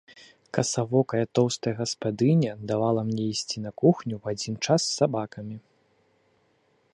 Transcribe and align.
Касавокая 0.57 1.21
тоўстая 1.39 1.73
гаспадыня 1.81 2.51
давала 2.71 3.01
мне 3.09 3.23
есці 3.35 3.57
на 3.67 3.71
кухні 3.83 4.13
ў 4.19 4.23
адзін 4.35 4.55
час 4.69 4.81
з 4.89 4.93
сабакамі. 4.99 5.57